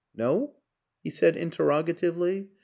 [0.15, 0.55] "No?"
[1.03, 2.49] he said interrogatively.